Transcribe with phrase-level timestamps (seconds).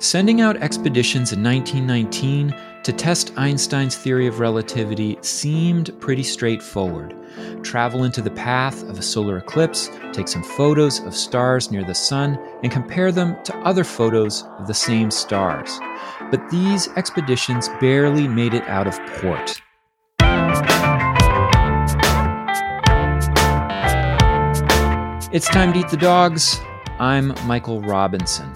[0.00, 2.54] Sending out expeditions in 1919
[2.84, 7.16] to test Einstein's theory of relativity seemed pretty straightforward.
[7.64, 11.96] Travel into the path of a solar eclipse, take some photos of stars near the
[11.96, 15.80] sun, and compare them to other photos of the same stars.
[16.30, 19.60] But these expeditions barely made it out of port.
[25.32, 26.60] It's time to eat the dogs.
[27.00, 28.48] I'm Michael Robinson.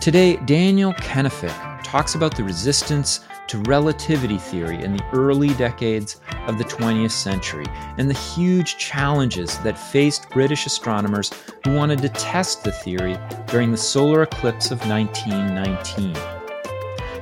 [0.00, 6.56] Today, Daniel Kennefick talks about the resistance to relativity theory in the early decades of
[6.56, 7.66] the 20th century
[7.98, 11.30] and the huge challenges that faced British astronomers
[11.64, 16.14] who wanted to test the theory during the solar eclipse of 1919.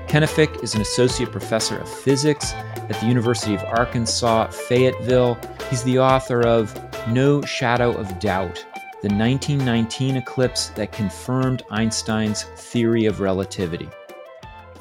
[0.07, 5.37] Kennefick is an associate professor of physics at the University of Arkansas, Fayetteville.
[5.69, 8.65] He's the author of No Shadow of Doubt
[9.01, 13.89] the 1919 eclipse that confirmed Einstein's theory of relativity.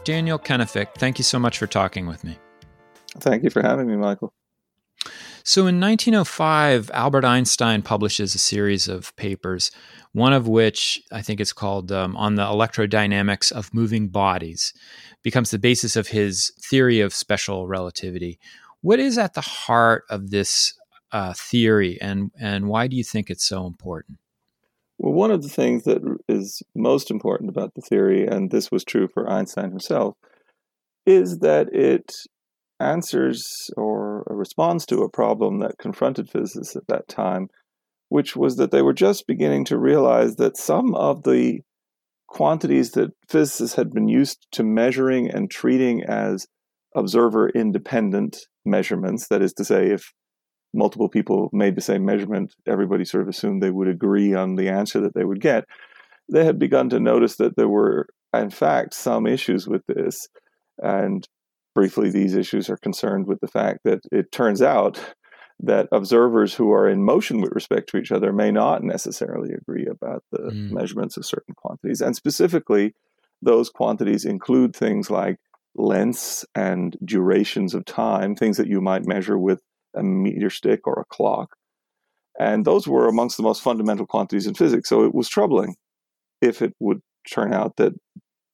[0.04, 2.38] Daniel Kennefick, thank you so much for talking with me.
[3.20, 4.34] Thank you for having me, Michael.
[5.44, 9.72] So, in 1905, Albert Einstein publishes a series of papers,
[10.14, 14.74] one of which I think is called um, On the Electrodynamics of Moving Bodies,
[15.24, 18.40] becomes the basis of his theory of special relativity.
[18.81, 20.74] What is at the heart of this
[21.11, 24.19] uh, theory, and and why do you think it's so important?
[24.97, 28.83] Well, one of the things that is most important about the theory, and this was
[28.83, 30.16] true for Einstein himself,
[31.05, 32.13] is that it
[32.80, 37.50] answers or responds to a problem that confronted physicists at that time,
[38.09, 41.61] which was that they were just beginning to realize that some of the
[42.28, 46.47] quantities that physicists had been used to measuring and treating as
[46.95, 50.13] observer independent measurements, that is to say, if
[50.78, 54.70] multiple people made the same measurement, everybody sort of assumed they would agree on the
[54.70, 55.66] answer that they would get.
[56.31, 60.28] They had begun to notice that there were, in fact, some issues with this.
[60.81, 61.28] And
[61.73, 65.00] briefly, these issues are concerned with the fact that it turns out
[65.59, 69.88] that observers who are in motion with respect to each other may not necessarily agree
[69.88, 70.72] about the mm.
[70.72, 72.02] measurements of certain quantities.
[72.02, 72.94] And specifically,
[73.41, 75.38] those quantities include things like
[75.75, 79.62] lengths and durations of time, things that you might measure with
[79.97, 81.56] a meter stick or a clock.
[82.40, 84.90] And those were amongst the most fundamental quantities in physics.
[84.90, 85.75] So it was troubling
[86.41, 87.94] if it would turn out that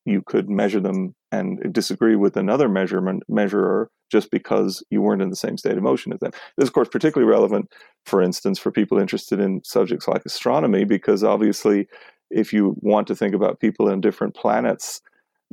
[0.05, 5.29] you could measure them and disagree with another measurement measurer just because you weren't in
[5.29, 6.31] the same state of motion as them.
[6.57, 7.71] This, of course, particularly relevant,
[8.05, 11.87] for instance, for people interested in subjects like astronomy, because obviously,
[12.29, 15.01] if you want to think about people in different planets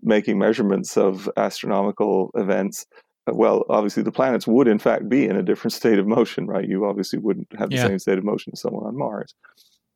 [0.03, 2.87] making measurements of astronomical events,
[3.35, 6.69] well, obviously the planets would in fact be in a different state of motion, right?
[6.69, 7.87] You obviously wouldn't have the yeah.
[7.87, 9.35] same state of motion as someone on Mars.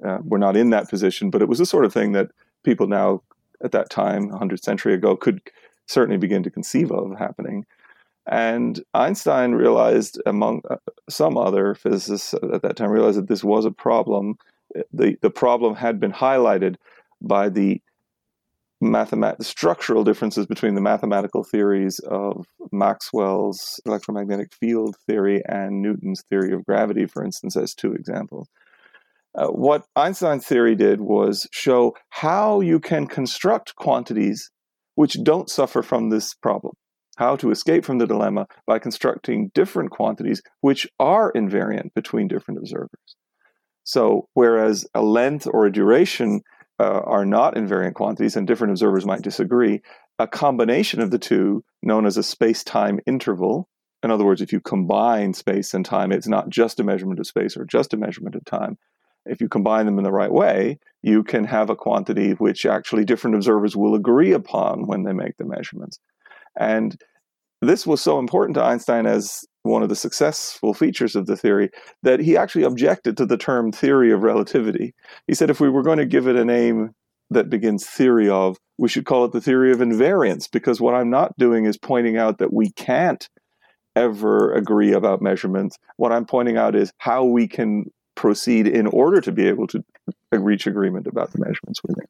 [0.05, 2.31] Uh, we're not in that position, but it was the sort of thing that
[2.65, 3.23] people now,
[3.63, 5.41] at that time, 100 century ago, could
[5.87, 7.65] certainly begin to conceive of happening.
[8.27, 10.77] And Einstein realized, among uh,
[11.09, 14.39] some other physicists at that time, realized that this was a problem.
[14.93, 16.77] The, the problem had been highlighted
[17.21, 17.81] by the
[18.85, 26.23] mathemat- the structural differences between the mathematical theories of Maxwell's electromagnetic field theory and Newton's
[26.29, 28.49] theory of gravity, for instance, as two examples.
[29.37, 34.51] Uh, what Einstein's theory did was show how you can construct quantities
[34.95, 36.75] which don't suffer from this problem,
[37.17, 42.59] how to escape from the dilemma by constructing different quantities which are invariant between different
[42.59, 43.17] observers.
[43.83, 46.43] So, whereas a length or a duration
[46.79, 49.83] uh, are not invariant quantities, and different observers might disagree,
[50.19, 53.69] a combination of the two, known as a space time interval,
[54.05, 57.27] in other words, if you combine space and time, it's not just a measurement of
[57.27, 58.77] space or just a measurement of time.
[59.25, 63.07] If you combine them in the right way, you can have a quantity which actually
[63.07, 66.01] different observers will agree upon when they make the measurements.
[66.55, 66.95] And
[67.65, 71.71] this was so important to Einstein as one of the successful features of the theory
[72.03, 74.95] that he actually objected to the term theory of relativity.
[75.27, 76.91] He said if we were going to give it a name
[77.31, 81.11] that begins theory of, we should call it the theory of invariance, because what I'm
[81.11, 83.29] not doing is pointing out that we can't
[83.97, 85.79] ever agree about measurements.
[85.97, 87.85] What I'm pointing out is how we can
[88.17, 89.83] proceed in order to be able to
[90.33, 92.09] reach agreement about the measurements we make.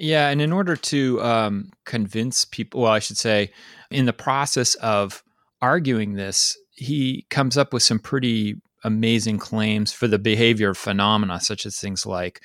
[0.00, 3.50] Yeah, and in order to um, convince people, well, I should say,
[3.90, 5.22] in the process of
[5.60, 11.38] arguing this, he comes up with some pretty amazing claims for the behavior of phenomena,
[11.38, 12.40] such as things like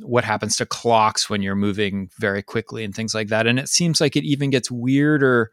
[0.00, 3.46] what happens to clocks when you're moving very quickly and things like that.
[3.46, 5.50] And it seems like it even gets weirder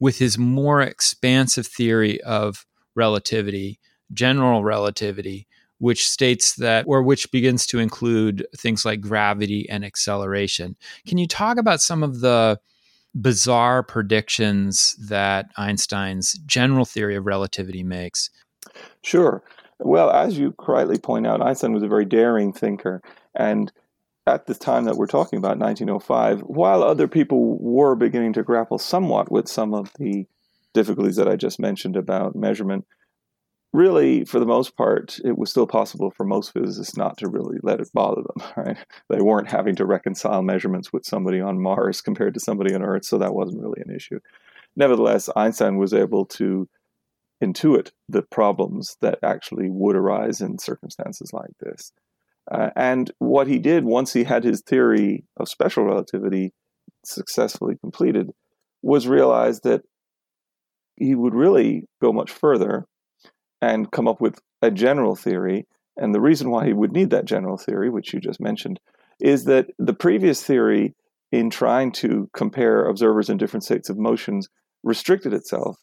[0.00, 3.80] with his more expansive theory of relativity,
[4.12, 5.46] general relativity,
[5.78, 10.76] which states that, or which begins to include things like gravity and acceleration.
[11.06, 12.58] Can you talk about some of the
[13.20, 18.30] bizarre predictions that Einstein's general theory of relativity makes?
[19.02, 19.42] Sure.
[19.78, 23.02] Well, as you correctly point out, Einstein was a very daring thinker.
[23.34, 23.70] And
[24.26, 28.78] at the time that we're talking about, 1905, while other people were beginning to grapple
[28.78, 30.26] somewhat with some of the
[30.72, 32.86] difficulties that I just mentioned about measurement,
[33.74, 37.58] really, for the most part, it was still possible for most physicists not to really
[37.62, 38.78] let it bother them, right?
[39.10, 43.04] They weren't having to reconcile measurements with somebody on Mars compared to somebody on Earth,
[43.04, 44.20] so that wasn't really an issue.
[44.76, 46.68] Nevertheless, Einstein was able to
[47.42, 51.92] intuit the problems that actually would arise in circumstances like this.
[52.50, 56.52] Uh, and what he did once he had his theory of special relativity
[57.04, 58.30] successfully completed
[58.82, 59.82] was realize that
[60.96, 62.86] he would really go much further
[63.64, 65.66] and come up with a general theory.
[65.96, 68.80] And the reason why he would need that general theory, which you just mentioned,
[69.20, 70.94] is that the previous theory,
[71.32, 74.48] in trying to compare observers in different states of motions,
[74.82, 75.76] restricted itself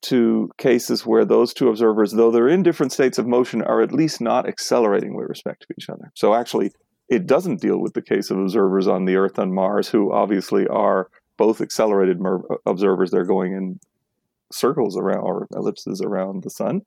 [0.00, 3.92] to cases where those two observers, though they're in different states of motion, are at
[3.92, 6.10] least not accelerating with respect to each other.
[6.14, 6.72] So actually,
[7.08, 10.66] it doesn't deal with the case of observers on the Earth and Mars, who obviously
[10.68, 12.20] are both accelerated
[12.66, 13.10] observers.
[13.10, 13.80] They're going in
[14.52, 16.82] circles around or ellipses around the sun.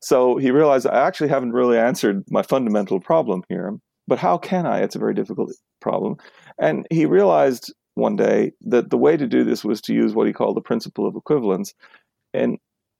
[0.00, 3.78] So he realized I actually haven't really answered my fundamental problem here.
[4.06, 4.80] But how can I?
[4.80, 6.16] It's a very difficult problem.
[6.58, 10.26] And he realized one day that the way to do this was to use what
[10.26, 11.74] he called the principle of equivalence.
[12.32, 12.58] And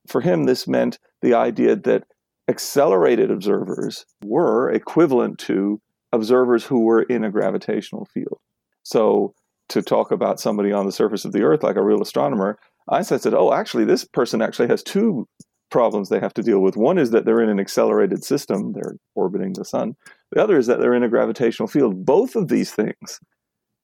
[0.08, 2.04] for him, this meant the idea that
[2.48, 5.80] accelerated observers were equivalent to
[6.12, 8.38] observers who were in a gravitational field.
[8.82, 9.34] So,
[9.70, 12.58] to talk about somebody on the surface of the Earth like a real astronomer,
[12.88, 15.26] Einstein said, Oh, actually, this person actually has two
[15.70, 16.76] problems they have to deal with.
[16.76, 19.96] One is that they're in an accelerated system, they're orbiting the sun.
[20.32, 22.04] The other is that they're in a gravitational field.
[22.04, 23.20] Both of these things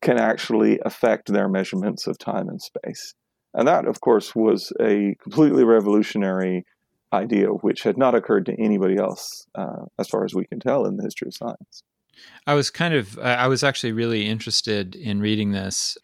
[0.03, 3.15] can actually affect their measurements of time and space.
[3.53, 6.65] And that, of course, was a completely revolutionary
[7.13, 10.87] idea which had not occurred to anybody else, uh, as far as we can tell,
[10.87, 11.83] in the history of science.
[12.47, 15.99] I was kind of, I was actually really interested in reading this.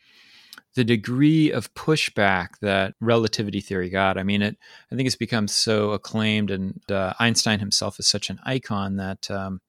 [0.77, 4.19] The degree of pushback that relativity theory got.
[4.19, 4.57] I mean, it.
[4.93, 9.31] I think it's become so acclaimed, and uh, Einstein himself is such an icon that
[9.31, 9.61] um,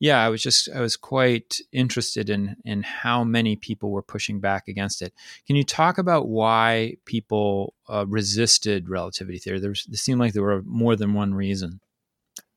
[0.00, 4.40] yeah, I was just I was quite interested in in how many people were pushing
[4.40, 5.12] back against it.
[5.46, 9.58] Can you talk about why people uh, resisted relativity theory?
[9.58, 11.80] There, was, it seemed like there were more than one reason.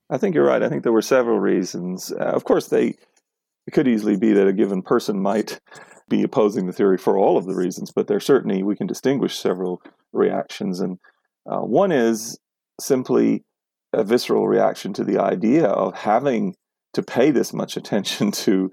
[0.09, 0.61] I think you're right.
[0.61, 2.11] I think there were several reasons.
[2.11, 2.95] Uh, of course, they
[3.65, 5.59] it could easily be that a given person might
[6.11, 9.39] be opposing the theory for all of the reasons, but there certainly we can distinguish
[9.39, 9.81] several
[10.13, 10.99] reactions, and
[11.49, 12.37] uh, one is
[12.79, 13.43] simply
[13.93, 16.55] a visceral reaction to the idea of having
[16.93, 18.71] to pay this much attention to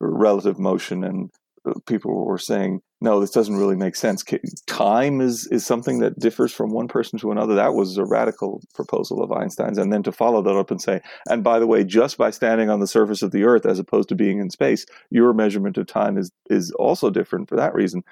[0.00, 1.30] relative motion and
[1.68, 4.24] uh, people were saying no this doesn't really make sense.
[4.66, 7.54] Time is is something that differs from one person to another.
[7.54, 9.78] That was a radical proposal of einstein's.
[9.78, 12.70] And then to follow that up and say and by the way just by standing
[12.70, 15.86] on the surface of the earth as opposed to being in space your measurement of
[15.86, 18.02] time is is also different for that reason.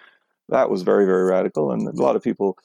[0.48, 2.56] That was very very radical and a lot of people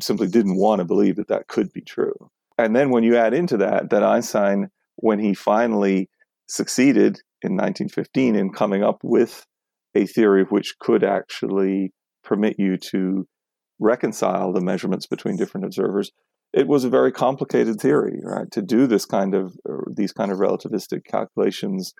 [0.00, 2.14] simply didn't want to believe that that could be true.
[2.56, 6.08] And then when you add into that that einstein when he finally
[6.48, 9.46] succeeded in 1915 in coming up with
[9.94, 11.92] a theory which could actually
[12.24, 13.26] permit you to
[13.78, 16.10] reconcile the measurements between different observers.
[16.52, 18.50] It was a very complicated theory right?
[18.52, 19.54] To do this kind of
[19.94, 21.92] these kind of relativistic calculations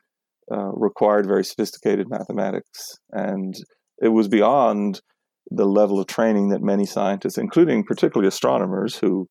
[0.50, 3.54] uh, required very sophisticated mathematics and
[4.00, 5.00] it was beyond
[5.50, 9.28] the level of training that many scientists including particularly astronomers who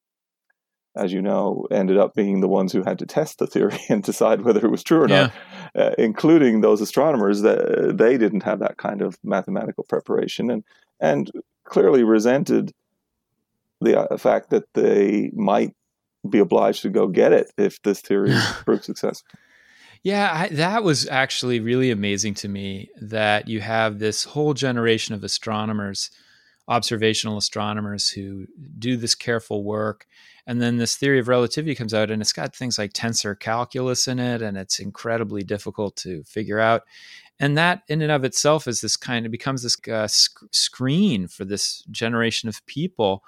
[0.96, 4.04] as you know, ended up being the ones who had to test the theory and
[4.04, 5.22] decide whether it was true or yeah.
[5.22, 5.34] not,
[5.76, 10.64] uh, including those astronomers that they didn't have that kind of mathematical preparation and
[11.00, 11.32] and
[11.64, 12.72] clearly resented
[13.80, 15.74] the uh, fact that they might
[16.30, 18.34] be obliged to go get it if this theory
[18.66, 19.28] proved successful.
[20.04, 25.14] Yeah, I, that was actually really amazing to me that you have this whole generation
[25.14, 26.10] of astronomers,
[26.68, 28.48] observational astronomers who
[28.80, 30.08] do this careful work
[30.48, 34.08] and then this theory of relativity comes out and it's got things like tensor calculus
[34.08, 36.84] in it and it's incredibly difficult to figure out.
[37.40, 41.28] And that in and of itself is this kind of becomes this uh, sc- screen
[41.28, 43.24] for this generation of people.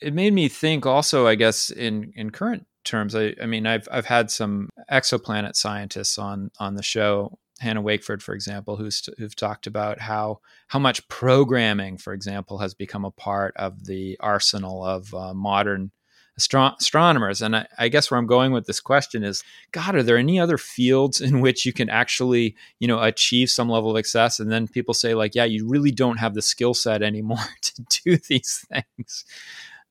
[0.00, 3.88] It made me think also i guess in in current terms i, I mean i've
[3.90, 9.34] i've had some exoplanet scientists on on the show Hannah Wakeford, for example, who's who've
[9.34, 14.84] talked about how how much programming, for example, has become a part of the arsenal
[14.84, 15.90] of uh, modern
[16.38, 17.42] astro- astronomers.
[17.42, 19.42] And I, I, guess where I'm going with this question is,
[19.72, 23.68] God, are there any other fields in which you can actually, you know, achieve some
[23.68, 24.40] level of success?
[24.40, 27.82] And then people say, like, yeah, you really don't have the skill set anymore to
[28.04, 29.24] do these things.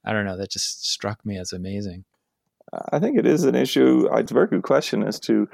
[0.04, 0.38] I don't know.
[0.38, 2.06] That just struck me as amazing.
[2.92, 4.08] I think it is an issue.
[4.13, 5.48] It's a very good question as to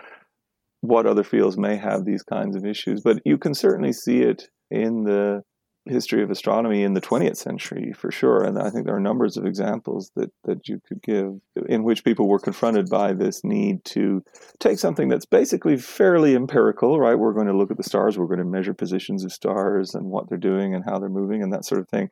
[0.82, 4.50] what other fields may have these kinds of issues, but you can certainly see it
[4.70, 5.44] in the
[5.86, 9.36] history of astronomy in the 20th century for sure and i think there are numbers
[9.36, 11.34] of examples that, that you could give
[11.68, 14.24] in which people were confronted by this need to
[14.60, 17.16] take something that's basically fairly empirical right?
[17.16, 20.06] We're going to look at the stars we're going to measure positions of stars and
[20.06, 22.10] what they're doing and how they're moving and that sort of thing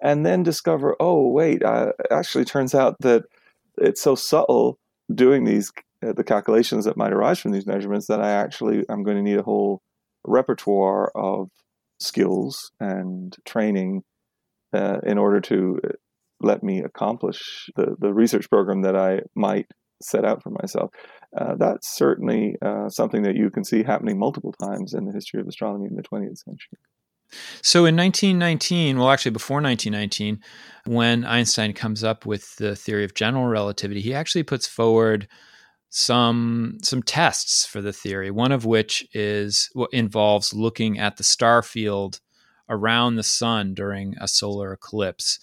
[0.00, 3.22] and then discover oh wait uh, actually turns out that
[3.78, 4.78] it's so subtle
[5.14, 5.70] doing these
[6.04, 9.22] uh, the calculations that might arise from these measurements that i actually i'm going to
[9.22, 9.80] need a whole
[10.24, 11.48] repertoire of
[12.02, 14.02] skills and training
[14.72, 15.88] uh, in order to uh,
[16.40, 19.66] let me accomplish the, the research program that I might
[20.02, 20.90] set out for myself.
[21.36, 25.40] Uh, that's certainly uh, something that you can see happening multiple times in the history
[25.40, 26.78] of astronomy in the 20th century.
[27.62, 30.40] So in 1919, well, actually before 1919,
[30.84, 35.28] when Einstein comes up with the theory of general relativity, he actually puts forward
[35.94, 38.30] some some tests for the theory.
[38.30, 42.18] One of which is what involves looking at the star field
[42.68, 45.38] around the sun during a solar eclipse.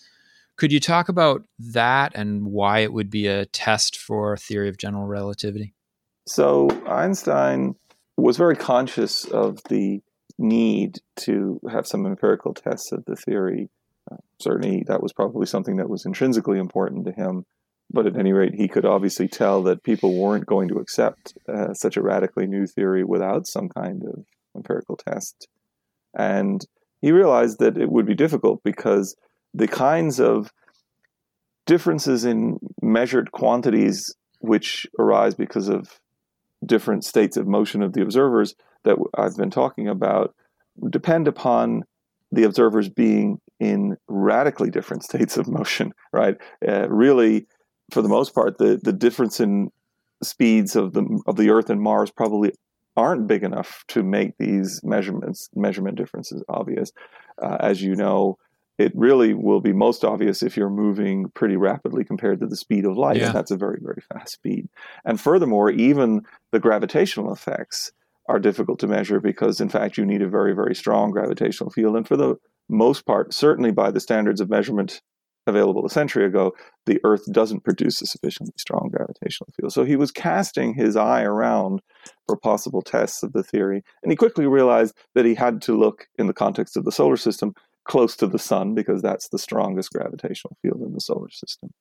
[0.56, 4.78] Could you talk about that and why it would be a test for theory of
[4.78, 5.76] general relativity?
[6.28, 7.76] So Einstein
[8.18, 10.02] was very conscious of the
[10.40, 13.70] need to have some empirical tests of the theory.
[14.12, 17.46] Uh, certainly, that was probably something that was intrinsically important to him
[17.92, 21.74] but at any rate, he could obviously tell that people weren't going to accept uh,
[21.74, 25.48] such a radically new theory without some kind of empirical test.
[26.18, 26.66] And
[27.02, 29.16] he realized that it would be difficult because
[29.54, 30.52] the kinds of
[31.66, 36.00] differences in measured quantities which arise because of
[36.66, 40.34] different states of motion of the observers that I've been talking about
[40.90, 41.84] depend upon
[42.32, 46.38] the observers being in radically different states of motion, right?
[46.68, 47.48] Uh, really,
[47.92, 49.72] for the most part, the the difference in
[50.24, 52.54] speeds of the of the Earth and Mars probably
[52.98, 56.92] aren't big enough to make these measurements measurement differences obvious.
[57.42, 58.38] Uh, as you know,
[58.78, 62.86] it really will be most obvious if you're moving pretty rapidly compared to the speed
[62.86, 63.28] of light, yeah.
[63.28, 64.68] and that's a very very fast speed.
[65.06, 67.92] And furthermore, even the gravitational effects
[68.28, 71.96] are difficult to measure because, in fact, you need a very very strong gravitational field,
[71.96, 72.36] and for the
[72.68, 75.02] most part, certainly by the standards of measurement
[75.50, 76.54] available a century ago,
[76.86, 79.74] the Earth doesn't produce a sufficiently strong gravitational field.
[79.74, 81.82] So he was casting his eye around
[82.28, 86.08] for possible tests of the theory, and he quickly realized that he had to look
[86.18, 87.54] in the context of the solar system
[87.86, 91.72] close to the sun because that's the strongest gravitational field in the solar system.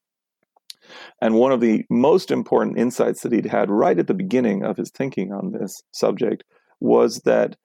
[1.20, 4.76] And one of the most important insights that he'd had right at the beginning of
[4.76, 6.44] his thinking on this subject
[6.80, 7.56] was that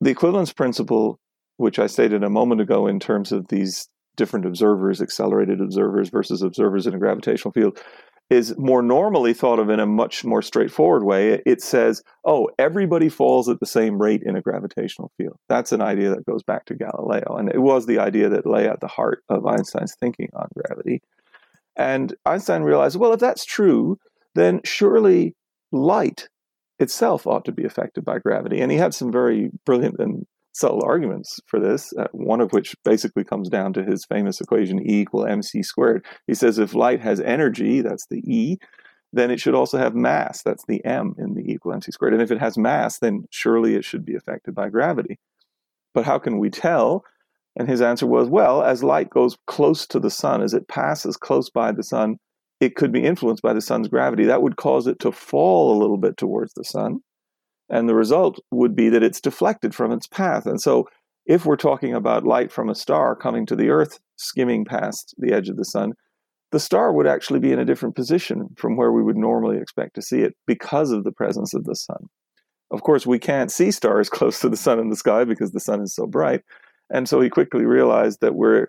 [0.00, 1.18] the equivalence principle,
[1.56, 3.88] which I stated a moment ago in terms of these
[4.18, 7.80] different observers, accelerated observers versus observers in a gravitational field,
[8.28, 11.40] is more normally thought of in a much more straightforward way.
[11.46, 15.38] It says, oh, everybody falls at the same rate in a gravitational field.
[15.48, 17.36] That's an idea that goes back to Galileo.
[17.38, 21.00] And it was the idea that lay at the heart of Einstein's thinking on gravity.
[21.74, 23.98] And Einstein realized, well, if that's true,
[24.34, 25.34] then surely
[25.72, 26.28] light
[26.78, 28.60] itself ought to be affected by gravity.
[28.60, 30.26] And he had some very brilliant and
[30.58, 34.80] subtle arguments for this, uh, one of which basically comes down to his famous equation
[34.80, 36.04] E equal mc squared.
[36.26, 38.58] He says if light has energy, that's the E,
[39.12, 42.12] then it should also have mass, that's the m in the E equal mc squared.
[42.12, 45.18] And if it has mass, then surely it should be affected by gravity.
[45.94, 47.04] But how can we tell?
[47.56, 51.16] And his answer was, well, as light goes close to the sun, as it passes
[51.16, 52.16] close by the sun,
[52.60, 54.24] it could be influenced by the sun's gravity.
[54.24, 56.98] That would cause it to fall a little bit towards the sun.
[57.70, 60.46] And the result would be that it's deflected from its path.
[60.46, 60.88] And so,
[61.26, 65.32] if we're talking about light from a star coming to the Earth, skimming past the
[65.32, 65.92] edge of the sun,
[66.50, 69.94] the star would actually be in a different position from where we would normally expect
[69.94, 72.08] to see it because of the presence of the sun.
[72.70, 75.60] Of course, we can't see stars close to the sun in the sky because the
[75.60, 76.42] sun is so bright.
[76.90, 78.68] And so he quickly realized that we're,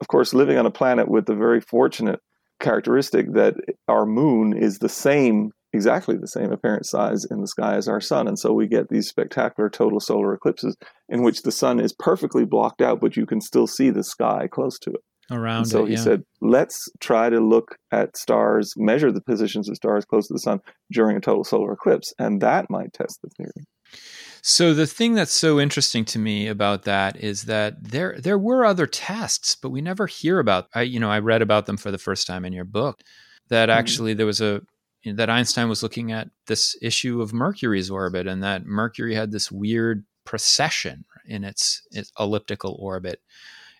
[0.00, 2.20] of course, living on a planet with the very fortunate
[2.60, 3.56] characteristic that
[3.88, 8.00] our moon is the same exactly the same apparent size in the sky as our
[8.00, 8.28] sun.
[8.28, 10.76] And so we get these spectacular total solar eclipses
[11.08, 14.48] in which the sun is perfectly blocked out, but you can still see the sky
[14.50, 15.00] close to it.
[15.30, 16.00] Around and so it, he yeah.
[16.00, 20.40] said, let's try to look at stars, measure the positions of stars close to the
[20.40, 20.60] sun
[20.90, 23.64] during a total solar eclipse, and that might test the theory.
[24.42, 28.64] So the thing that's so interesting to me about that is that there there were
[28.64, 30.66] other tests, but we never hear about.
[30.74, 33.00] I you know I read about them for the first time in your book.
[33.48, 33.78] that mm-hmm.
[33.78, 34.62] actually there was a
[35.04, 39.50] that Einstein was looking at this issue of Mercury's orbit and that Mercury had this
[39.50, 43.20] weird precession in its, its elliptical orbit.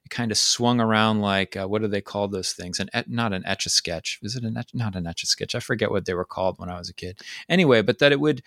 [0.04, 2.80] It kind of swung around like uh, what do they call those things?
[2.80, 4.18] An not an etch a sketch.
[4.22, 5.54] Is it an not an etch a sketch?
[5.54, 7.20] I forget what they were called when I was a kid.
[7.48, 8.42] Anyway, but that it would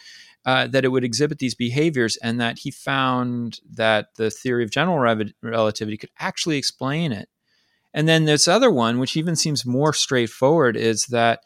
[0.46, 4.70] uh, that it would exhibit these behaviors, and that he found that the theory of
[4.70, 5.00] general
[5.42, 7.30] relativity could actually explain it.
[7.94, 11.40] And then this other one, which even seems more straightforward, is that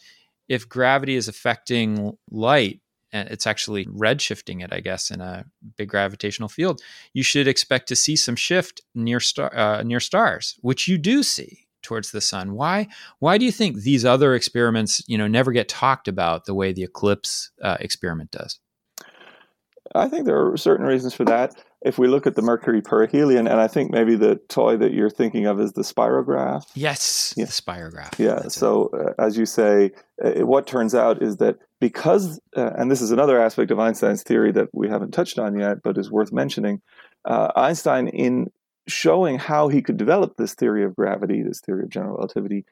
[0.49, 5.45] if gravity is affecting light, and it's actually redshifting it, I guess, in a
[5.77, 6.81] big gravitational field,
[7.13, 11.23] you should expect to see some shift near star uh, near stars, which you do
[11.23, 12.53] see towards the sun.
[12.53, 12.87] Why?
[13.19, 16.73] Why do you think these other experiments, you know, never get talked about the way
[16.73, 18.59] the eclipse uh, experiment does?
[19.95, 23.49] I think there are certain reasons for that if we look at the Mercury perihelion,
[23.49, 26.65] and I think maybe the toy that you're thinking of is the spirograph.
[26.75, 27.45] Yes, yeah.
[27.45, 28.19] the spirograph.
[28.19, 28.39] Yeah.
[28.41, 29.91] That's so, uh, as you say,
[30.23, 34.23] uh, what turns out is that because, uh, and this is another aspect of Einstein's
[34.23, 36.81] theory that we haven't touched on yet, but is worth mentioning.
[37.23, 38.51] Uh, Einstein, in
[38.87, 42.65] showing how he could develop this theory of gravity, this theory of general relativity,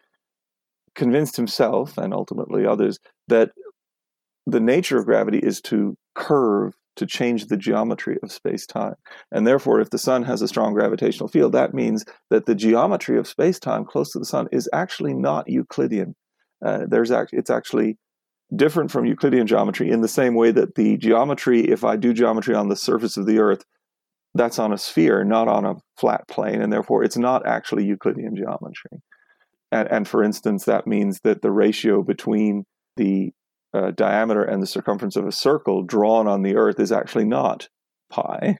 [0.95, 3.51] convinced himself and ultimately others that
[4.45, 8.95] the nature of gravity is to curve to change the geometry of space time.
[9.31, 13.17] And therefore, if the sun has a strong gravitational field, that means that the geometry
[13.17, 16.15] of space time close to the sun is actually not Euclidean.
[16.63, 17.97] Uh, there's act- it's actually
[18.55, 22.55] different from Euclidean geometry in the same way that the geometry, if I do geometry
[22.55, 23.63] on the surface of the Earth,
[24.33, 28.35] that's on a sphere, not on a flat plane, and therefore it's not actually Euclidean
[28.35, 29.01] geometry.
[29.71, 33.31] And, and for instance, that means that the ratio between the
[33.73, 37.67] uh, diameter and the circumference of a circle drawn on the Earth is actually not
[38.09, 38.57] pi,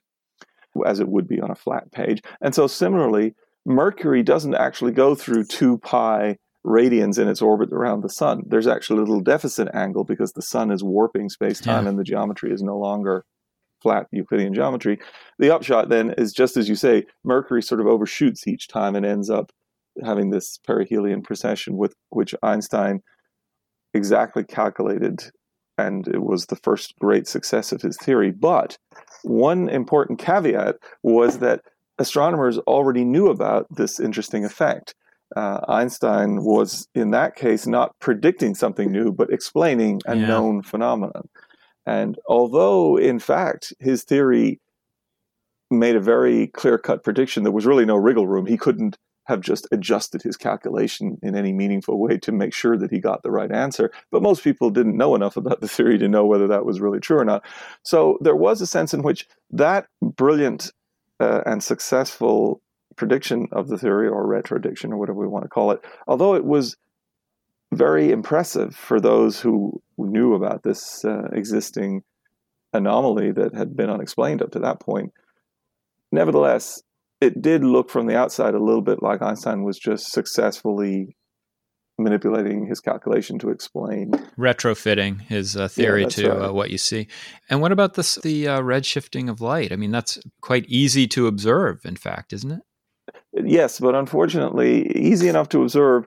[0.86, 2.22] as it would be on a flat page.
[2.42, 3.34] And so, similarly,
[3.66, 8.44] Mercury doesn't actually go through 2 pi radians in its orbit around the sun.
[8.46, 11.90] There's actually a little deficit angle because the sun is warping space time yeah.
[11.90, 13.24] and the geometry is no longer
[13.82, 15.00] flat Euclidean geometry.
[15.40, 19.06] The upshot then is just as you say, Mercury sort of overshoots each time and
[19.06, 19.52] ends up
[20.04, 23.02] having this perihelion precession with which Einstein
[23.94, 25.32] exactly calculated,
[25.78, 28.32] and it was the first great success of his theory.
[28.32, 28.78] But
[29.24, 31.62] one important caveat was that
[32.00, 34.96] astronomers already knew about this interesting effect.
[35.36, 40.28] Uh, Einstein was, in that case, not predicting something new, but explaining a yeah.
[40.28, 41.28] known phenomenon.
[41.86, 44.60] And although, in fact, his theory
[45.70, 48.46] made a very clear cut prediction, there was really no wriggle room.
[48.46, 52.92] He couldn't have just adjusted his calculation in any meaningful way to make sure that
[52.92, 53.92] he got the right answer.
[54.10, 57.00] But most people didn't know enough about the theory to know whether that was really
[57.00, 57.44] true or not.
[57.84, 60.72] So there was a sense in which that brilliant
[61.20, 62.62] uh, and successful
[62.96, 66.46] prediction of the theory, or retrodiction, or whatever we want to call it, although it
[66.46, 66.78] was
[67.72, 72.02] very impressive for those who knew about this uh, existing
[72.74, 75.12] anomaly that had been unexplained up to that point.
[76.12, 76.82] Nevertheless,
[77.22, 81.16] it did look from the outside a little bit like Einstein was just successfully
[82.00, 86.50] manipulating his calculation to explain retrofitting his uh, theory yeah, to right.
[86.50, 87.08] uh, what you see.
[87.50, 89.72] And what about this the uh, redshifting of light?
[89.72, 91.86] I mean, that's quite easy to observe.
[91.86, 92.62] In fact, isn't it?
[93.34, 96.06] Yes, but unfortunately, easy enough to observe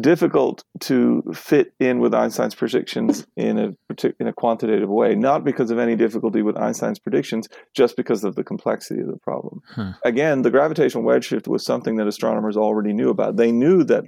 [0.00, 5.70] difficult to fit in with Einstein's predictions in a in a quantitative way, not because
[5.70, 9.60] of any difficulty with Einstein's predictions, just because of the complexity of the problem.
[10.04, 13.36] Again, the gravitational redshift was something that astronomers already knew about.
[13.36, 14.04] They knew that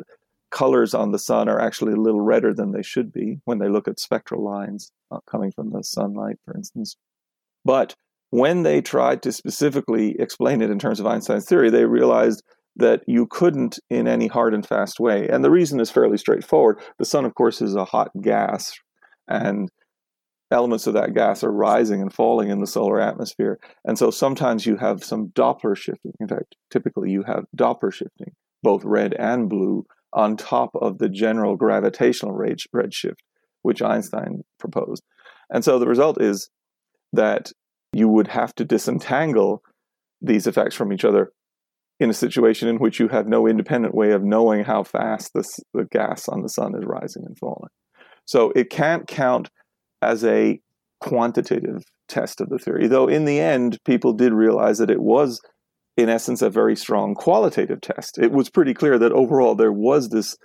[0.51, 3.69] colors on the sun are actually a little redder than they should be when they
[3.69, 6.97] look at spectral lines uh, coming from the sunlight, for instance.
[7.65, 7.95] But
[8.31, 12.43] when they tried to specifically explain it in terms of Einstein's theory, they realized
[12.79, 15.29] that you couldn't in any hard and fast way.
[15.29, 16.81] And the reason is fairly straightforward.
[16.99, 18.73] The sun, of course, is a hot gas,
[19.29, 19.69] and
[20.51, 23.59] elements of that gas are rising and falling in the solar atmosphere.
[23.85, 26.13] And so sometimes you have some Doppler shifting.
[26.21, 31.09] In fact, typically you have Doppler shifting, both red and blue, on top of the
[31.09, 33.19] general gravitational redshift,
[33.61, 35.03] which Einstein proposed.
[35.51, 36.49] And so the result is
[37.13, 37.53] that
[37.93, 39.63] you would have to disentangle
[40.23, 41.33] these effects from each other
[42.01, 45.59] in a situation in which you have no independent way of knowing how fast this,
[45.75, 47.71] the gas on the sun is rising and falling.
[48.25, 49.51] So it can't count
[50.01, 50.61] as a
[51.01, 55.41] quantitative test of the theory, though in the end, people did realize that it was,
[55.97, 58.19] in essence, a very strong qualitative test.
[58.19, 60.37] It was pretty clear that overall there was this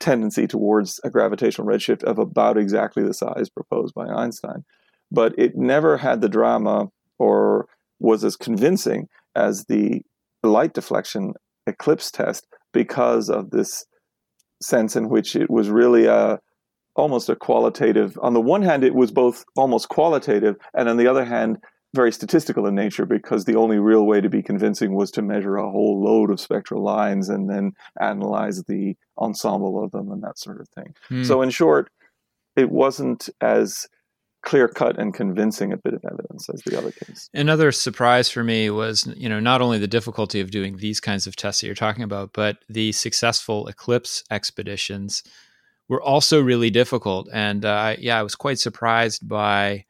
[0.00, 4.64] tendency towards a gravitational redshift of about exactly the size proposed by Einstein.
[5.10, 7.66] But it never had the drama or
[8.00, 10.02] was as convincing as the
[10.44, 11.34] light deflection
[11.66, 13.84] eclipse test because of this
[14.62, 16.38] sense in which it was really a,
[16.96, 18.18] almost a qualitative.
[18.22, 21.58] On the one hand, it was both almost qualitative, and on the other hand,
[21.94, 25.56] very statistical in nature because the only real way to be convincing was to measure
[25.56, 30.38] a whole load of spectral lines and then analyze the ensemble of them and that
[30.38, 30.92] sort of thing.
[31.08, 31.24] Mm.
[31.24, 31.90] So, in short,
[32.56, 33.86] it wasn't as
[34.44, 37.28] clear cut and convincing a bit of evidence as the other case.
[37.32, 41.26] Another surprise for me was, you know, not only the difficulty of doing these kinds
[41.26, 45.22] of tests that you're talking about, but the successful eclipse expeditions
[45.88, 47.28] were also really difficult.
[47.32, 49.86] And uh, yeah, I was quite surprised by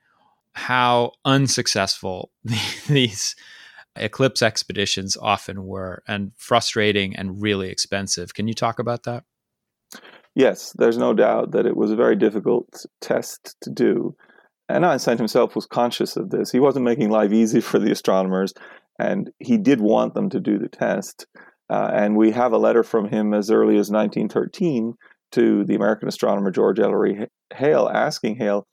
[0.53, 2.31] how unsuccessful
[2.89, 3.35] these
[3.97, 8.35] eclipse expeditions often were and frustrating and really expensive.
[8.35, 9.25] Can you talk about that?
[10.35, 14.17] Yes, there's no doubt that it was a very difficult test to do.
[14.69, 16.51] And Einstein himself was conscious of this.
[16.51, 18.55] He wasn't making life easy for the astronomers,
[18.99, 21.27] and he did want them to do the test.
[21.71, 24.95] Uh, and we have a letter from him as early as 1913
[25.33, 28.67] to the American astronomer George Ellery Hale asking Hale,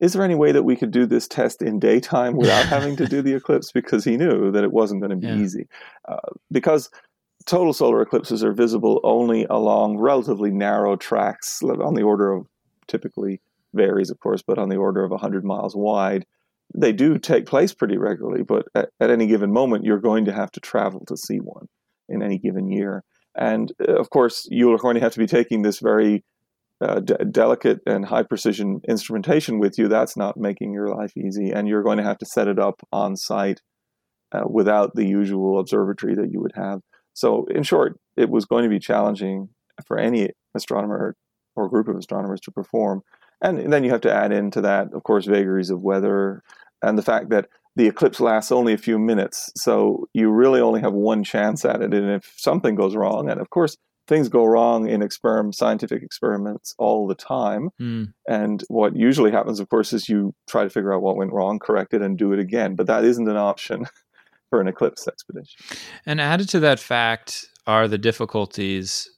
[0.00, 3.06] is there any way that we could do this test in daytime without having to
[3.06, 3.70] do the eclipse?
[3.70, 5.36] Because he knew that it wasn't going to be yeah.
[5.36, 5.68] easy.
[6.08, 6.18] Uh,
[6.50, 6.90] because
[7.46, 12.46] total solar eclipses are visible only along relatively narrow tracks on the order of
[12.88, 13.40] typically
[13.74, 16.26] varies, of course, but on the order of 100 miles wide.
[16.74, 20.32] They do take place pretty regularly, but at, at any given moment, you're going to
[20.32, 21.66] have to travel to see one
[22.08, 23.04] in any given year.
[23.34, 26.24] And uh, of course, you're going to have to be taking this very
[26.82, 31.50] uh, d- delicate and high precision instrumentation with you, that's not making your life easy.
[31.50, 33.60] And you're going to have to set it up on site
[34.32, 36.80] uh, without the usual observatory that you would have.
[37.14, 39.50] So, in short, it was going to be challenging
[39.86, 41.14] for any astronomer
[41.54, 43.02] or group of astronomers to perform.
[43.42, 46.42] And then you have to add into that, of course, vagaries of weather
[46.80, 49.50] and the fact that the eclipse lasts only a few minutes.
[49.56, 51.92] So you really only have one chance at it.
[51.92, 53.76] And if something goes wrong, and of course,
[54.06, 57.70] things go wrong in experiment, scientific experiments all the time.
[57.80, 58.12] Mm.
[58.28, 61.58] And what usually happens, of course, is you try to figure out what went wrong,
[61.58, 62.74] correct it, and do it again.
[62.74, 63.86] But that isn't an option
[64.50, 65.58] for an eclipse expedition.
[66.04, 69.08] And added to that fact are the difficulties,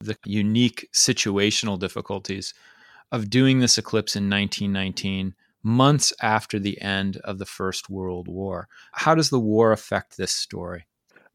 [0.00, 2.54] the unique situational difficulties
[3.12, 8.68] of doing this eclipse in 1919 months after the end of the First World War.
[8.92, 10.86] How does the war affect this story?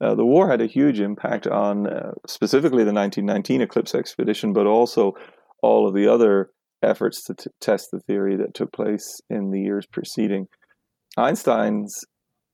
[0.02, 4.66] Uh, the war had a huge impact on uh, specifically the 1919 eclipse expedition, but
[4.66, 5.14] also
[5.62, 6.50] all of the other
[6.82, 10.48] efforts to t- test the theory that took place in the years preceding.
[11.18, 12.04] Einstein's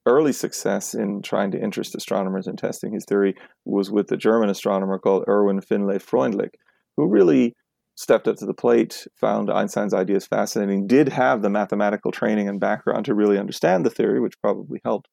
[0.05, 4.49] early success in trying to interest astronomers in testing his theory was with the German
[4.49, 6.53] astronomer called Erwin Finlay Freundlich,
[6.95, 7.55] who really
[8.01, 12.59] stepped up to the plate, found Einstein's ideas fascinating, did have the mathematical training and
[12.59, 15.07] background to really understand the theory, which probably helped.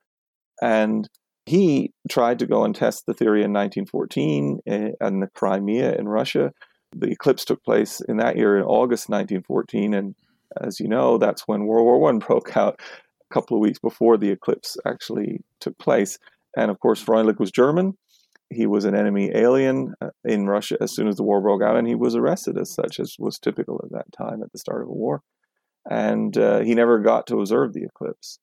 [0.62, 1.06] And
[1.44, 6.08] he tried to go and test the theory in 1914 in eh, the Crimea in
[6.08, 6.50] Russia.
[6.96, 10.14] The eclipse took place in that year in August 1914, and
[10.58, 12.80] as you know, that's when World War One broke out.
[13.30, 16.18] A couple of weeks before the eclipse actually took place,
[16.56, 17.98] and of course, Freundlich was German.
[18.50, 21.76] He was an enemy alien uh, in Russia as soon as the war broke out,
[21.76, 24.82] and he was arrested as such, as was typical at that time at the start
[24.82, 25.22] of a war.
[25.88, 28.38] And uh, he never got to observe the eclipse.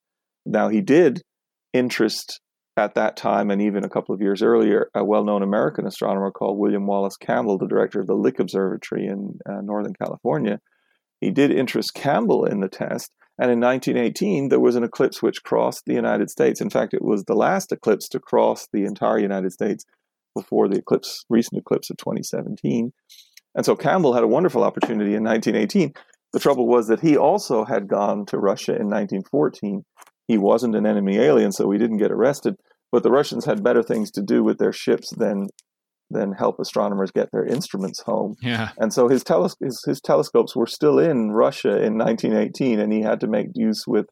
[0.45, 1.21] Now, he did
[1.73, 2.39] interest
[2.77, 6.31] at that time, and even a couple of years earlier, a well known American astronomer
[6.31, 10.59] called William Wallace Campbell, the director of the Lick Observatory in uh, Northern California.
[11.21, 13.15] He did interest Campbell in the test.
[13.37, 16.61] And in 1918, there was an eclipse which crossed the United States.
[16.61, 19.85] In fact, it was the last eclipse to cross the entire United States
[20.33, 22.93] before the eclipse, recent eclipse of 2017.
[23.55, 25.93] And so Campbell had a wonderful opportunity in 1918.
[26.33, 29.83] The trouble was that he also had gone to Russia in 1914
[30.27, 32.55] he wasn't an enemy alien, so he didn't get arrested.
[32.91, 35.47] But the Russians had better things to do with their ships than
[36.11, 38.35] than help astronomers get their instruments home.
[38.41, 38.69] Yeah.
[38.77, 43.01] And so his, teles- his, his telescopes were still in Russia in 1918, and he
[43.01, 44.07] had to make use with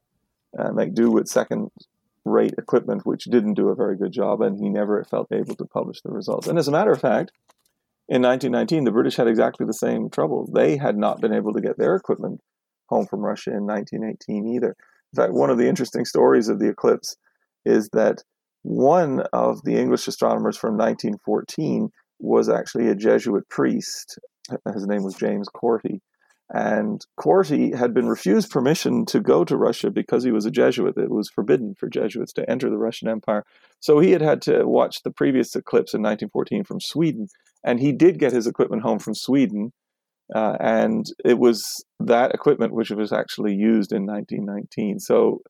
[0.58, 1.72] uh, make do with second
[2.26, 5.66] rate equipment, which didn't do a very good job, and he never felt able to
[5.66, 6.48] publish the results.
[6.48, 7.32] And as a matter of fact,
[8.08, 10.50] in 1919, the British had exactly the same trouble.
[10.54, 12.42] They had not been able to get their equipment
[12.88, 14.76] home from Russia in 1918 either.
[15.14, 17.16] In fact, one of the interesting stories of the eclipse
[17.66, 18.24] is that
[18.63, 24.17] one of the English astronomers from 1914 was actually a Jesuit priest.
[24.73, 26.02] His name was James Cortie.
[26.54, 30.97] And Cortie had been refused permission to go to Russia because he was a Jesuit.
[30.97, 33.43] It was forbidden for Jesuits to enter the Russian Empire.
[33.80, 37.28] So he had had to watch the previous eclipse in 1914 from Sweden.
[37.63, 39.71] And he did get his equipment home from Sweden
[40.34, 44.99] uh, and it was that equipment which was actually used in 1919.
[44.99, 45.41] So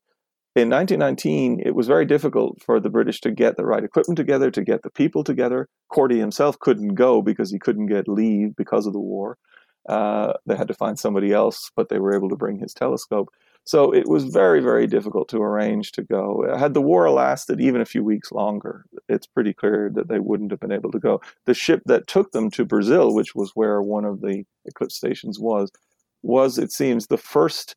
[0.54, 4.50] in 1919, it was very difficult for the British to get the right equipment together,
[4.52, 5.68] to get the people together.
[5.88, 9.36] Cortie himself couldn't go because he couldn't get leave because of the war.
[9.88, 13.30] Uh, they had to find somebody else, but they were able to bring his telescope.
[13.64, 16.46] So it was very, very difficult to arrange to go.
[16.56, 20.50] Had the war lasted even a few weeks longer, it's pretty clear that they wouldn't
[20.50, 21.20] have been able to go.
[21.46, 25.38] The ship that took them to Brazil, which was where one of the eclipse stations
[25.38, 25.72] was,
[26.22, 27.74] was, it seems, the first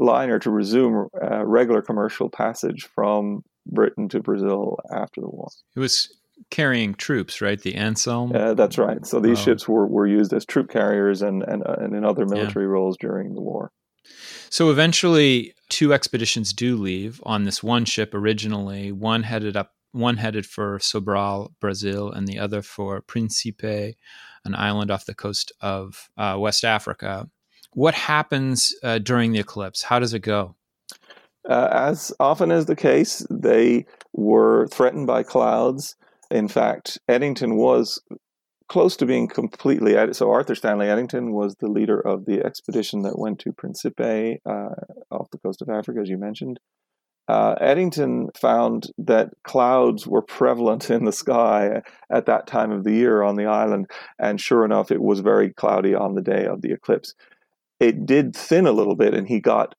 [0.00, 5.48] liner to resume uh, regular commercial passage from Britain to Brazil after the war.
[5.76, 6.12] It was
[6.50, 7.60] carrying troops, right?
[7.60, 8.34] The Anselm.
[8.34, 9.04] Uh, that's right.
[9.06, 9.42] So these oh.
[9.42, 12.70] ships were, were used as troop carriers and and, uh, and in other military yeah.
[12.70, 13.70] roles during the war.
[14.48, 18.90] So eventually, two expeditions do leave on this one ship originally.
[18.90, 23.94] One headed up, one headed for Sobral, Brazil, and the other for Principe,
[24.44, 27.28] an island off the coast of uh, West Africa.
[27.72, 29.82] What happens uh, during the eclipse?
[29.82, 30.56] How does it go?
[31.48, 35.96] Uh, as often is the case, they were threatened by clouds.
[36.30, 38.00] In fact, Eddington was
[38.68, 43.18] close to being completely so Arthur Stanley Eddington was the leader of the expedition that
[43.18, 44.68] went to Principe uh,
[45.10, 46.60] off the coast of Africa, as you mentioned.
[47.26, 52.92] Uh, Eddington found that clouds were prevalent in the sky at that time of the
[52.92, 56.62] year on the island, and sure enough, it was very cloudy on the day of
[56.62, 57.14] the eclipse.
[57.80, 59.74] It did thin a little bit, and he got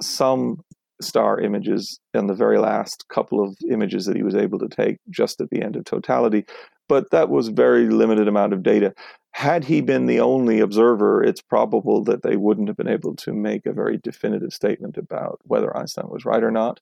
[0.00, 0.60] some
[1.00, 4.96] star images in the very last couple of images that he was able to take
[5.10, 6.44] just at the end of totality
[6.88, 8.94] but that was very limited amount of data.
[9.32, 13.32] Had he been the only observer, it's probable that they wouldn't have been able to
[13.32, 16.80] make a very definitive statement about whether Einstein was right or not.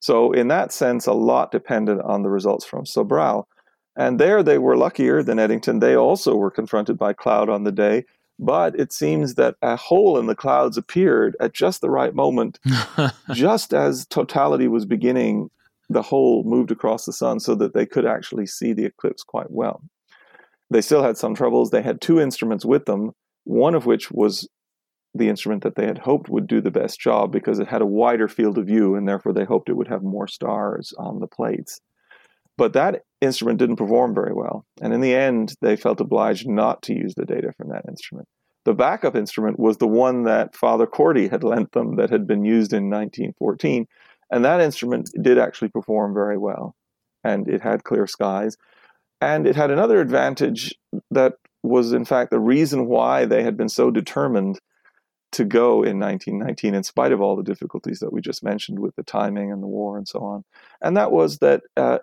[0.00, 3.44] So, in that sense, a lot depended on the results from Sobral.
[3.96, 5.80] And there they were luckier than Eddington.
[5.80, 8.04] They also were confronted by cloud on the day,
[8.38, 12.58] but it seems that a hole in the clouds appeared at just the right moment,
[13.32, 15.50] just as totality was beginning
[15.88, 19.50] the hole moved across the sun so that they could actually see the eclipse quite
[19.50, 19.82] well.
[20.70, 21.70] They still had some troubles.
[21.70, 23.12] They had two instruments with them,
[23.44, 24.48] one of which was
[25.14, 27.86] the instrument that they had hoped would do the best job because it had a
[27.86, 31.26] wider field of view and therefore they hoped it would have more stars on the
[31.26, 31.80] plates.
[32.58, 34.64] But that instrument didn't perform very well.
[34.80, 38.28] And in the end, they felt obliged not to use the data from that instrument.
[38.64, 42.44] The backup instrument was the one that Father Cortie had lent them that had been
[42.44, 43.86] used in 1914
[44.30, 46.74] and that instrument did actually perform very well.
[47.24, 48.56] And it had clear skies.
[49.20, 50.74] And it had another advantage
[51.10, 54.60] that was, in fact, the reason why they had been so determined
[55.32, 58.94] to go in 1919, in spite of all the difficulties that we just mentioned with
[58.96, 60.44] the timing and the war and so on.
[60.80, 61.98] And that was that uh,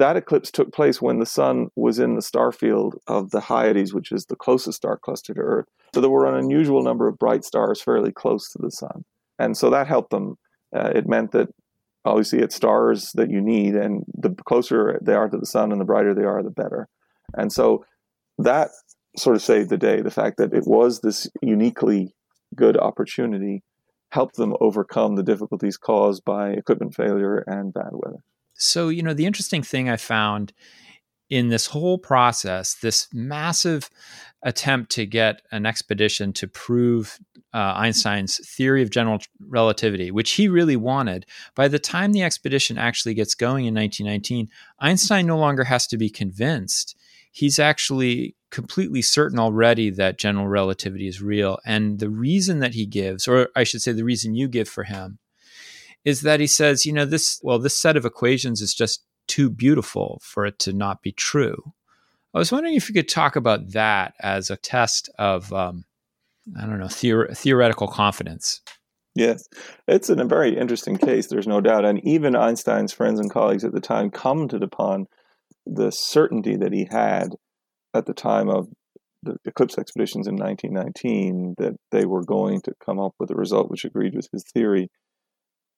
[0.00, 3.94] that eclipse took place when the sun was in the star field of the Hyades,
[3.94, 5.66] which is the closest star cluster to Earth.
[5.94, 9.04] So there were an unusual number of bright stars fairly close to the sun.
[9.38, 10.38] And so that helped them
[10.74, 11.48] uh, it meant that
[12.04, 15.80] obviously it's stars that you need, and the closer they are to the sun and
[15.80, 16.88] the brighter they are, the better.
[17.34, 17.84] And so
[18.38, 18.70] that
[19.16, 20.02] sort of saved the day.
[20.02, 22.14] The fact that it was this uniquely
[22.54, 23.62] good opportunity
[24.10, 28.22] helped them overcome the difficulties caused by equipment failure and bad weather.
[28.56, 30.52] So, you know, the interesting thing I found
[31.28, 33.90] in this whole process, this massive
[34.42, 37.18] attempt to get an expedition to prove
[37.52, 42.78] uh, Einstein's theory of general relativity, which he really wanted, by the time the expedition
[42.78, 46.96] actually gets going in 1919, Einstein no longer has to be convinced.
[47.32, 51.58] He's actually completely certain already that general relativity is real.
[51.66, 54.84] And the reason that he gives, or I should say, the reason you give for
[54.84, 55.18] him,
[56.06, 59.50] is that he says, you know, this, well, this set of equations is just too
[59.50, 61.74] beautiful for it to not be true.
[62.32, 65.84] I was wondering if you could talk about that as a test of, um,
[66.56, 68.60] I don't know, theor- theoretical confidence.
[69.16, 69.48] Yes,
[69.88, 71.84] it's in a very interesting case, there's no doubt.
[71.84, 75.06] And even Einstein's friends and colleagues at the time commented upon
[75.64, 77.30] the certainty that he had
[77.94, 78.68] at the time of
[79.22, 83.70] the eclipse expeditions in 1919 that they were going to come up with a result
[83.70, 84.88] which agreed with his theory.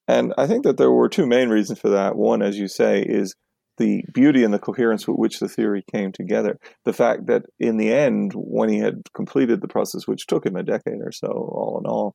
[0.08, 2.16] And I think that there were two main reasons for that.
[2.16, 3.34] One, as you say, is
[3.76, 6.58] the beauty and the coherence with which the theory came together.
[6.84, 10.56] The fact that in the end, when he had completed the process, which took him
[10.56, 12.14] a decade or so, all in all,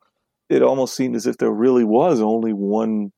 [0.49, 3.11] it almost seemed as if there really was only one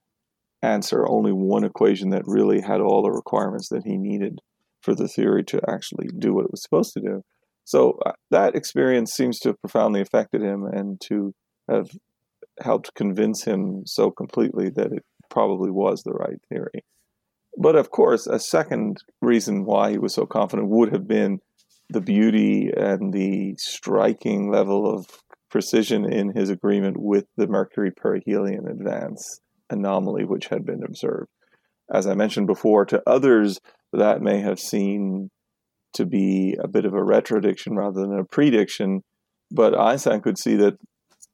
[0.61, 4.39] answer, only one equation that really had all the requirements that he needed
[4.81, 7.21] for the theory to actually do what it was supposed to do.
[7.63, 11.33] So uh, that experience seems to have profoundly affected him and to
[11.67, 11.89] have
[12.61, 16.83] helped convince him so completely that it probably was the right theory.
[17.57, 21.39] But of course, a second reason why he was so confident would have been
[21.89, 25.07] the beauty and the striking level of
[25.49, 29.39] precision in his agreement with the Mercury perihelion advance
[29.69, 31.29] anomaly which had been observed.
[31.91, 33.59] As I mentioned before, to others,
[33.93, 35.29] that may have seemed
[35.93, 39.01] to be a bit of a retrodiction rather than a prediction
[39.51, 40.77] but Einstein could see that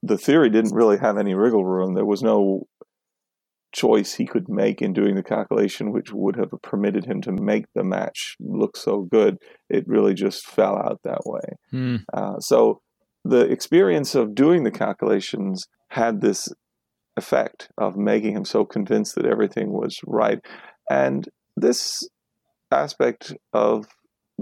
[0.02, 1.94] the theory didn't really have any wriggle room.
[1.94, 2.66] There was no
[3.72, 7.64] choice he could make in doing the calculation which would have permitted him to make
[7.74, 9.38] the match look so good.
[9.70, 11.56] It really just fell out that way.
[11.70, 11.96] Hmm.
[12.12, 12.80] Uh, so
[13.24, 16.48] the experience of doing the calculations had this
[17.16, 20.40] effect of making him so convinced that everything was right.
[20.90, 22.06] And this
[22.70, 23.86] aspect of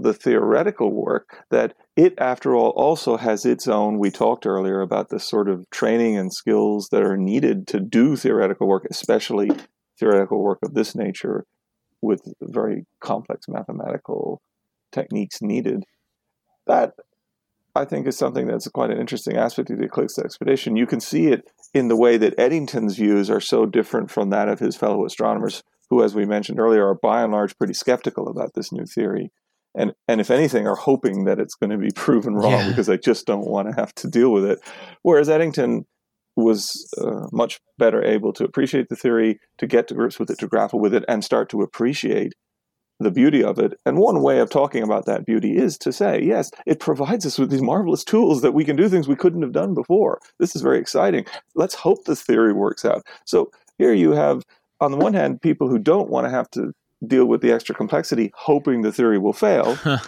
[0.03, 3.99] the theoretical work that it, after all, also has its own.
[3.99, 8.15] We talked earlier about the sort of training and skills that are needed to do
[8.15, 9.51] theoretical work, especially
[9.99, 11.45] theoretical work of this nature
[12.01, 14.41] with very complex mathematical
[14.91, 15.83] techniques needed.
[16.67, 16.93] That
[17.75, 20.75] I think is something that's quite an interesting aspect of the Eclipse expedition.
[20.75, 24.49] You can see it in the way that Eddington's views are so different from that
[24.49, 28.27] of his fellow astronomers, who, as we mentioned earlier, are by and large pretty skeptical
[28.27, 29.31] about this new theory
[29.75, 32.69] and and if anything are hoping that it's going to be proven wrong yeah.
[32.69, 34.59] because they just don't want to have to deal with it.
[35.01, 35.85] Whereas eddington
[36.35, 40.39] was uh, much better able to appreciate the theory to get to grips with it
[40.39, 42.33] to grapple with it and start to appreciate
[42.99, 43.73] the beauty of it.
[43.85, 47.37] And one way of talking about that beauty is to say yes it provides us
[47.37, 50.19] with these marvelous tools that we can do things we couldn't have done before.
[50.39, 51.25] This is very exciting.
[51.55, 53.03] Let's hope this theory works out.
[53.25, 54.43] So here you have
[54.79, 56.73] on the one hand people who don't want to have to
[57.05, 59.77] deal with the extra complexity, hoping the theory will fail.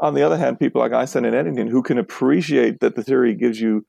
[0.00, 3.34] On the other hand, people like Einstein and Eddington who can appreciate that the theory
[3.34, 3.86] gives you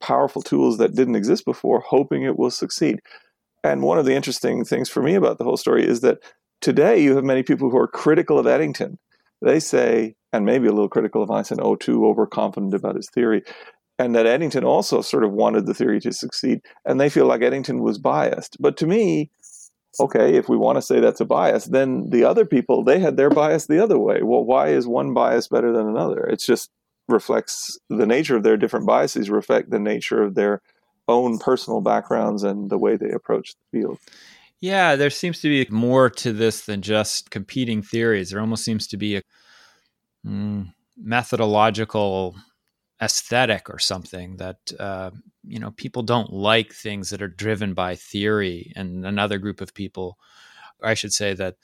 [0.00, 3.00] powerful tools that didn't exist before, hoping it will succeed.
[3.62, 6.18] And one of the interesting things for me about the whole story is that
[6.60, 8.98] today you have many people who are critical of Eddington.
[9.42, 13.42] They say, and maybe a little critical of Einstein, oh, too overconfident about his theory,
[13.98, 17.42] and that Eddington also sort of wanted the theory to succeed, and they feel like
[17.42, 18.56] Eddington was biased.
[18.60, 19.30] But to me,
[20.00, 23.16] okay, if we want to say that's a bias, then the other people, they had
[23.16, 24.22] their bias the other way.
[24.22, 26.24] Well, why is one bias better than another?
[26.26, 26.70] It just
[27.08, 30.60] reflects the nature of their different biases, reflect the nature of their
[31.08, 33.98] own personal backgrounds and the way they approach the field.
[34.60, 38.30] Yeah, there seems to be more to this than just competing theories.
[38.30, 39.22] There almost seems to be a
[40.26, 42.34] mm, methodological
[43.00, 45.10] aesthetic or something that uh,
[45.44, 49.74] you know people don't like things that are driven by theory and another group of
[49.74, 50.18] people
[50.82, 51.56] i should say that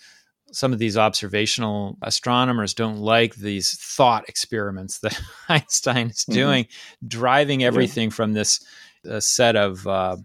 [0.53, 5.19] some of these observational astronomers don't like these thought experiments that
[5.49, 6.35] einstein is mm-hmm.
[6.35, 7.09] doing mm-hmm.
[7.09, 8.15] driving everything yeah.
[8.15, 8.63] from this
[9.11, 10.17] uh, set of uh,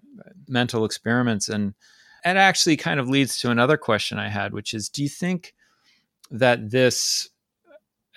[0.47, 1.73] mental experiments and
[2.25, 5.53] it actually kind of leads to another question i had which is do you think
[6.29, 7.29] that this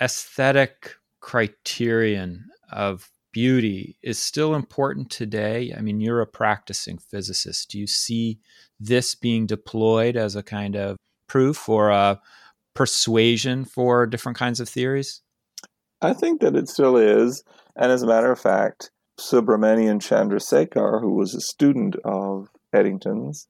[0.00, 5.74] aesthetic criterion of beauty is still important today?
[5.76, 7.70] I mean, you're a practicing physicist.
[7.70, 8.40] Do you see
[8.78, 10.96] this being deployed as a kind of
[11.28, 12.20] proof or a
[12.74, 15.22] persuasion for different kinds of theories?
[16.02, 17.44] I think that it still is.
[17.76, 23.46] And as a matter of fact, Subrahmanyan Chandrasekhar, who was a student of Eddington's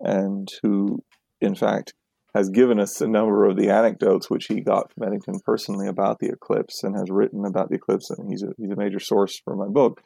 [0.00, 1.02] and who,
[1.40, 1.94] in fact,
[2.34, 6.18] has given us a number of the anecdotes which he got from Eddington personally about
[6.18, 9.40] the eclipse and has written about the eclipse, and he's a, he's a major source
[9.44, 10.02] for my book.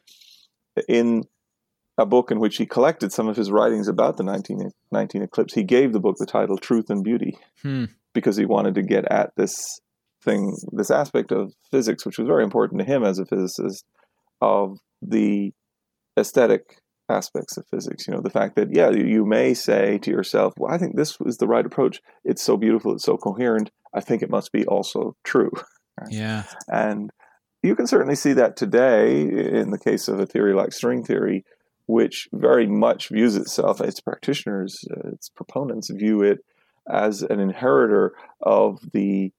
[0.89, 1.25] In
[1.97, 5.65] a book in which he collected some of his writings about the 1919 eclipse, he
[5.65, 7.87] gave the book the title Truth and Beauty hmm.
[8.13, 9.81] because he wanted to get at this
[10.23, 13.85] thing, this aspect of physics, which was very important to him as a physicist,
[14.41, 15.53] of the
[16.19, 18.07] aesthetic aspects of physics.
[18.07, 21.17] You know, the fact that, yeah, you may say to yourself, well, I think this
[21.25, 22.01] is the right approach.
[22.25, 23.71] It's so beautiful, it's so coherent.
[23.95, 25.53] I think it must be also true.
[26.11, 26.45] Yeah.
[26.69, 27.11] And
[27.63, 31.45] you can certainly see that today in the case of a theory like string theory,
[31.87, 36.39] which very much views itself, its practitioners, uh, its proponents view it
[36.89, 39.33] as an inheritor of the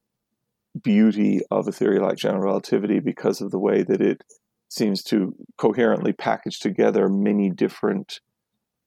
[0.84, 4.23] beauty of a theory like general relativity because of the way that it
[4.69, 8.19] seems to coherently package together many different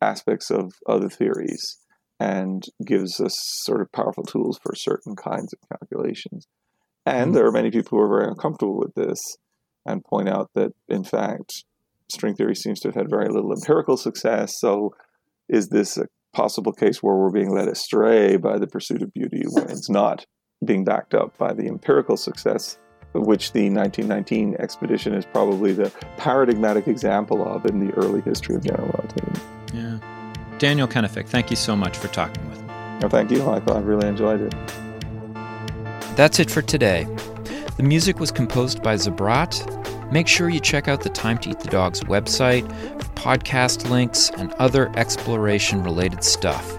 [0.01, 1.79] aspects of other theories
[2.19, 6.47] and gives us sort of powerful tools for certain kinds of calculations.
[7.05, 7.35] And mm-hmm.
[7.35, 9.19] there are many people who are very uncomfortable with this
[9.85, 11.65] and point out that, in fact,
[12.09, 14.61] string theory seems to have had very little empirical success.
[14.61, 14.95] So,
[15.49, 19.43] is this a possible case where we're being led astray by the pursuit of beauty
[19.49, 20.25] when it's not
[20.65, 22.79] being backed up by the empirical success
[23.13, 28.65] which the 1919 expedition is probably the paradigmatic example of in the early history of
[28.65, 29.41] general relativity.
[29.75, 29.99] Yeah.
[30.59, 32.69] Daniel Kennefick, thank you so much for talking with me.
[33.01, 33.77] Well, thank you, Michael.
[33.77, 34.55] I really enjoyed it.
[36.17, 37.07] That's it for today.
[37.77, 40.13] The music was composed by Zabrat.
[40.13, 42.69] Make sure you check out the Time to Eat the Dog's website
[43.03, 46.79] for podcast links and other exploration related stuff.